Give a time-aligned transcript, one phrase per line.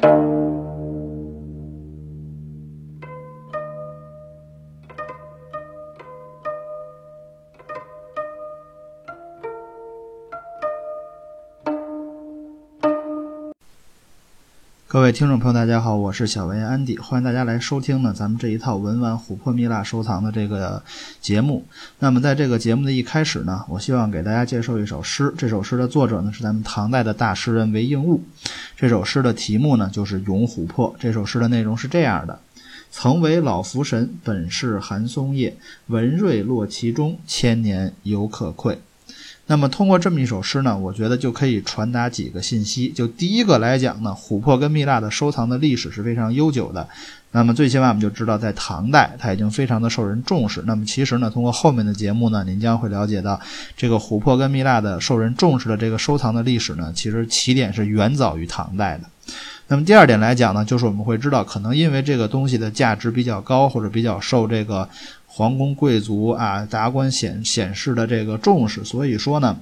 [0.00, 0.27] Thank you.
[14.90, 20.82] 各位听众朋友，大家好，我是小文安迪，欢迎大家来收听呢咱们这一套文玩琥珀蜜蜡收藏的这个
[21.20, 21.62] 节目。
[21.98, 25.30] 那么在这个节目的一开始呢，我希望给大家介绍一首诗。
[25.36, 28.24] 这首诗的作者呢是咱们唐代的大诗人韦应物。
[28.78, 30.90] 这首诗的题目呢就是《咏琥珀》。
[30.98, 32.40] 这首诗的内容是这样的：
[32.90, 35.54] 曾为老福神，本是寒松叶。
[35.88, 38.80] 文瑞落其中，千年犹可窥。
[39.50, 42.90] 那么通过这么一首诗呢，我觉得就可以传达几个信息。
[42.90, 46.86] 就第一个来讲呢，琥珀跟蜜蜡的收藏的历史是非常悠久的。
[47.30, 50.62] 那么最起码我们就知道，在唐代它已经非常的受人重视。
[50.66, 53.40] 那么其实呢，通过后面的节目呢，您将会了解到，
[53.74, 59.04] 这个琥珀跟蜜蜡的受人重视的这个收藏的历史呢，其实起点是远早于唐代的。
[59.68, 64.88] 那么第二点来讲呢，就是我们会知道，可能因为这个东西的价值比较高，或者比较受这个。
[65.30, 69.56] 皇宫贵族啊，达官显显示的这个重视，所以说呢，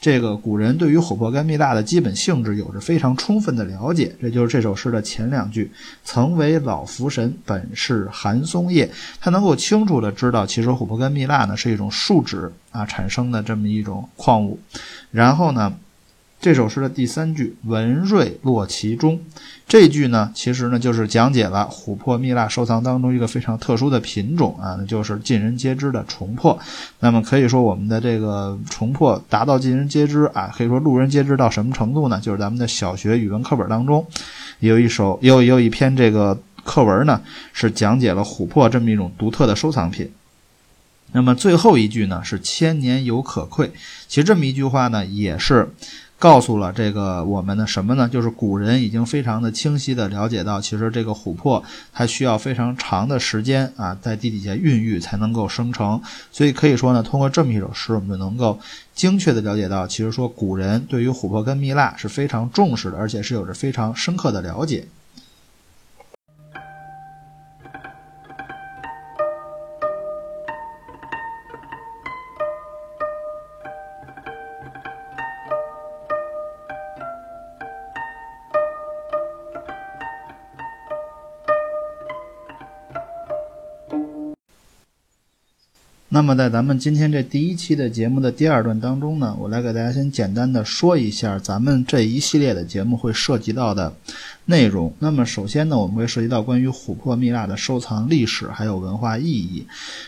[0.00, 4.12] 这个古人对于琥珀跟蜜蜡的基本性质有着非常充分的了解。
[4.20, 5.70] 这就是这首诗的前两句
[6.02, 14.58] ：“曾为老福神，本是寒松叶。”他能够清楚的知道，其实琥珀跟蜜蜡呢是一种树脂啊产生的这么一种矿物。
[15.12, 15.72] 然后呢？
[16.40, 19.20] 这首诗的第三句“文瑞落其中”，
[19.68, 26.58] 这句呢，其实呢就是讲解了琥珀蜜蜡收藏当中一个非常特殊的品种啊，那就是尽人皆知的虫珀。
[27.00, 32.18] 那么可以说，我们的这个虫珀达到尽人皆知啊，可以说路人皆知到什么程度呢？
[32.18, 34.06] 就是咱们的小学语文课本当中，
[34.60, 37.20] 有一首有有一篇这个课文呢，
[37.52, 40.10] 是讲解了琥珀这么一种独特的收藏品。
[41.12, 43.70] 那么最后一句呢，是“千年犹可窥”。
[44.08, 45.68] 其实这么一句话呢，也是。
[46.20, 48.06] 告诉了这个我们的什么呢？
[48.06, 55.98] 就是古人已经非常的清晰的了解到，其实这个琥珀它需要非常长的时间啊，在地底下孕育才能够生成。
[56.30, 58.60] 所以可以说呢，通过这么一首诗，我们就能够
[58.94, 64.86] 精确的了解到，其实说古人对于琥珀跟蜜蜡是非常重视的，而且是有着非常深刻的了解。
[86.12, 93.94] 那么在咱们今天这第一期的节目的第二段当中呢，我来给大家先简单的说一下咱们这一系列的节目会涉及到的
[94.46, 94.92] 内容。
[94.98, 99.64] 那么首先呢，我们会涉及到关于琥珀蜜蜡的收藏历史还有文化意义。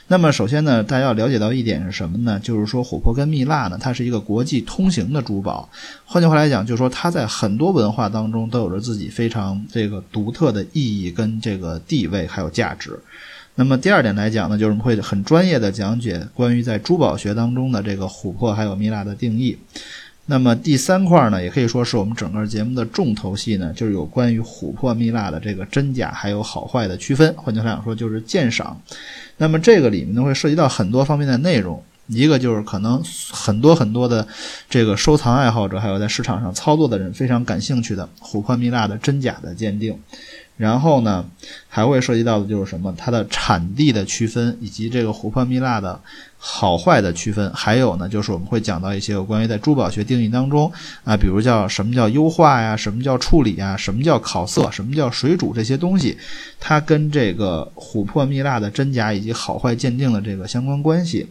[0.08, 2.40] 那么首先呢，大家要了解到一点是什么呢？
[2.40, 5.70] 就是说琥珀跟蜜蜡呢，它是一个国际通行的珠宝。
[6.04, 12.98] 换句话来讲，就是说它在很多文化当中都有着自己非常这个独特的意义跟这个地位还有价值。
[13.54, 19.56] 那么第二点来讲呢，就是我们会很专业的讲解关于在珠宝学当中的这个琥珀还有蜜蜡的定义。
[20.26, 27.34] 那么第三块呢，也可以说是我们整个节目的重头戏呢，就是有关于琥珀蜜蜡的这个真假还有好坏的区分。
[27.36, 28.80] 换句话讲说，就是鉴赏。
[29.36, 31.82] 那么这个里面呢，会涉及到很多方面的内容。
[32.08, 34.26] 一个就是可能很多很多的
[34.68, 39.96] 这个收藏爱好者，还有在市场上操作的人非常感兴趣的琥珀蜜蜡的真假的鉴定。
[40.56, 41.24] 然后呢，
[41.68, 42.94] 还会涉及到的就是什么？
[42.96, 46.00] 它的产地的区分，以及这个琥珀蜜蜡的
[46.44, 47.48] 好坏的区分。
[47.54, 50.70] 还有呢，就是我们会讲到一些有关于在珠宝学定义当中
[51.04, 56.18] 啊，比如叫什么叫优化呀，什么叫处理呀，什么叫烤色，什么叫水煮这些东西，
[56.58, 61.28] 它跟这个琥珀蜜蜡的真假以及好坏鉴定的这个相关关系。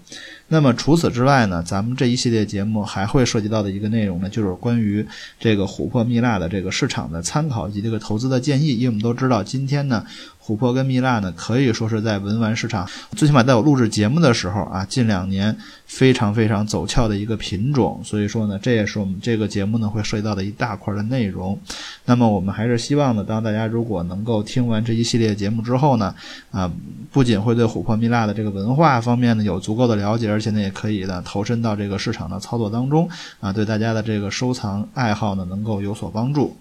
[0.47, 5.05] 那么除此之外呢，咱们这一系列节目还会涉及到的一个内容呢，就是关于
[5.39, 8.75] 这个琥珀蜜蜡的这个市场的参考以及这个投资的建议。
[8.75, 10.05] 因为我们都知道，今天呢。
[10.45, 18.01] 琥珀跟蜜蜡呢，可以说是在文玩市场，最起码在我录制节目的时候啊，近两年非常非常走俏的一个品种。
[18.03, 21.57] 所以说呢，这也是我们这个节目呢会涉及到的一大块的内容。
[22.05, 26.13] 那么我们还是希望呢，当大家如果能够听完这一系列节目之后呢，
[26.51, 26.69] 啊，
[27.11, 33.07] 不仅会对琥珀蜜蜡的这个文化方面呢有足够的了解，而且呢也可以呢投身到这个市场的操作当中
[33.39, 36.57] 啊，对大家的这个收藏爱好呢能够有所帮助。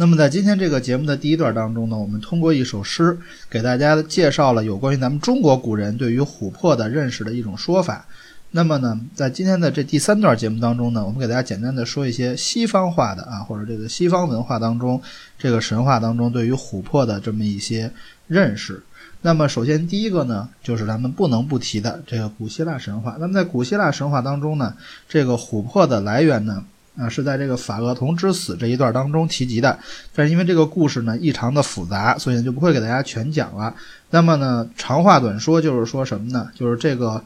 [0.00, 3.18] 那么在今天这个节目的第一段当中呢，我们通过一首诗
[3.50, 8.06] 给大家介绍了有关于咱们中国古人对于琥珀的认识的一种说法。
[8.52, 14.98] 那么呢，在今天的这第三段节目当中呢，我们给大家简单的说一些西方化的啊，或者这个西方文化当中
[15.38, 17.92] 这个神话当中对于琥珀的这么一些
[18.26, 18.82] 认识。
[19.20, 23.18] 那么首先第一个呢，就是咱们不能不提的这个古希腊神话。
[23.20, 24.74] 那么在古希腊神话当中呢，
[25.06, 26.64] 这个琥珀的来源呢，
[26.96, 29.78] 啊是在这个法厄同之死这一段当中提及的。
[30.14, 33.74] 但是因为这个故事呢异常的复杂，所以呢就不会给大家全讲了。
[34.10, 36.48] 那么呢，长话短说，就是说什么呢？
[36.54, 37.22] 就是这个。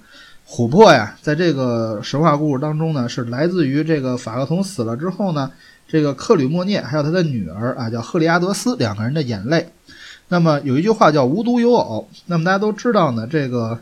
[0.47, 5.51] 琥珀呀，在这个神话故事当中呢，是来自于这个法厄同死了之后呢，
[5.89, 9.67] 这个克吕莫涅还有他的女儿啊，叫赫利阿德斯两个人的眼泪。
[10.29, 12.07] 那么有一句话叫“无独有偶”。
[12.27, 13.81] 那么大家都知道呢，这个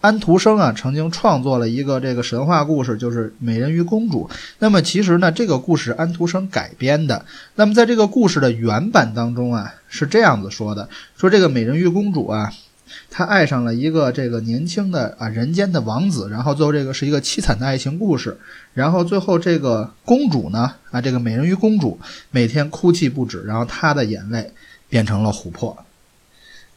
[0.00, 4.28] 安徒生啊，曾经创作了一个这个神话故事，就是《美人鱼公主》。
[4.58, 7.24] 那么其实呢，这个故事安徒生改编的。
[7.56, 12.52] 那么在这个故事的原版当中啊，是这样子说的：说这个美人鱼公主啊。
[13.10, 18.38] 她爱上了一个这个年轻的啊人间的王子，然后最后这个是一个凄惨的爱情故事，
[18.74, 21.98] 然后最后这个公主呢啊这个美人鱼公主
[22.30, 24.52] 每天哭泣不止，然后她的眼泪
[24.88, 25.76] 变成了琥珀。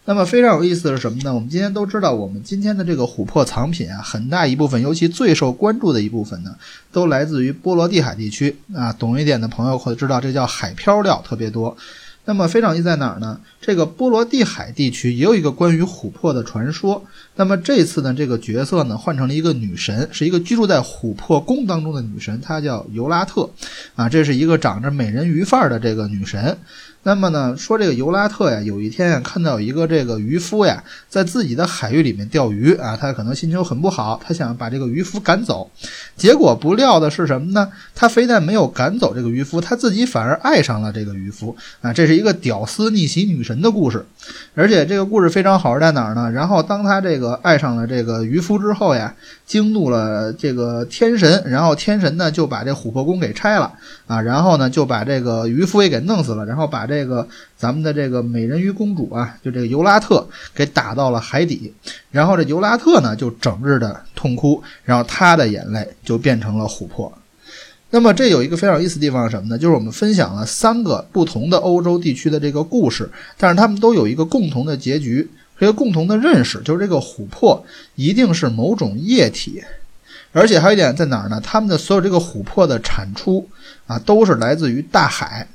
[0.10, 1.32] 那么非常有意思的是什么呢？
[1.32, 6.56] 我们今天都知道，我们今天的这个琥珀藏品啊，很大一部分，尤其最受关注的一部分呢，
[6.92, 8.92] 都来自于波罗的海地区啊。
[8.92, 11.78] 懂一点的朋友会知道，这叫海漂料特别多。
[12.26, 13.40] 那么非常意在哪儿呢？
[13.62, 17.04] 这个波罗的海地区也有一个关于琥珀的传说。
[17.36, 23.48] 那么这次呢，这个角色呢换成了一个女神，是一个居住在琥珀宫当中的女神，她叫尤拉特，
[23.96, 26.58] 啊，这是一个长着美人鱼范儿的这个女神。
[27.04, 35.72] 那么呢，说这个尤拉特呀，有一天呀，看到一个这个渔夫呀，在自己的海域里面钓鱼啊，他可能心情很不好，他想把这个渔夫赶走。
[36.18, 37.70] 结果不料的是什么呢？
[37.96, 41.94] 他非但没有赶走这个渔夫，他自己反而爱上了这个渔夫啊！
[41.94, 44.06] 这是一个屌丝逆袭女神的故事。
[44.54, 46.30] 而且这个故事非常好玩在哪儿呢？
[46.30, 49.16] 然后当他这个爱上了这个渔夫之后呀，
[49.46, 53.72] 惊怒了这个天神，然后天神呢就把这琥珀宫给拆了
[54.06, 57.26] 啊，然后呢就把这个渔夫也给弄死了，然后把这个
[57.56, 61.72] 咱们的这个美人鱼公主啊，就这个尤拉特给打到了海底，
[62.12, 67.14] 然后这尤拉特呢就整日的痛哭，然后她的眼泪就变成了琥珀。
[67.92, 69.58] 那么这有一个非常有意思的地方是什么呢？
[69.58, 75.28] 就是我们分享了三个不同的欧洲地区的这个故事，但是他们都有一个共同的结局，
[75.58, 77.66] 一个共同的认识，就是这个琥珀
[77.96, 79.64] 一定是某种液体，
[80.32, 81.42] 而且还有一点在哪儿呢？
[81.44, 83.50] 他们的所有这个琥珀的产出
[83.88, 85.48] 啊，都是来自于大海。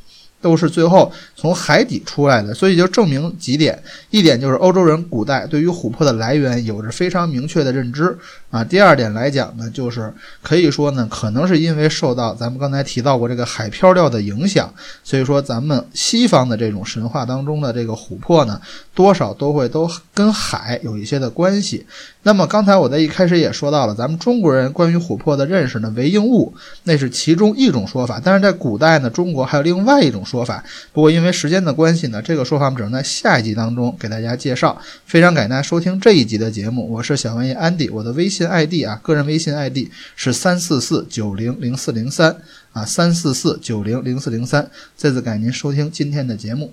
[0.44, 8.14] 都是最后从海底出来的，所以就证明几点：一点就是欧洲人古代对于琥珀的来源有着非常明确的认知
[8.50, 10.12] 啊；第二点来讲呢，就是
[10.43, 14.70] 可以说呢，可能是因为受到咱们刚才提到过这个海漂料的影响，
[15.02, 18.61] 所以说咱们西方的这种神话当中的这个琥珀呢，
[18.94, 21.87] 多少都会都跟海有一些的关系。
[22.24, 30.44] 那么刚才我在一开始也说到了，咱们中国人关于琥珀的认识呢，为硬物，那是其中一种说法，但是在古代呢，中国还有另外一种说。
[30.44, 30.62] 法，
[30.92, 34.78] 不过因为时间的关系呢，这个说法我们只能在下一集当中给大家介绍。
[35.06, 42.36] 非常感谢大家收听这一集的节目，我是小文艺安迪，我的微信 ID 啊，个人微信 ID 是三四四九零零四零三
[42.72, 44.70] 啊，三四四九零零四零三。
[44.96, 46.72] 再次感谢您收听今天的节目。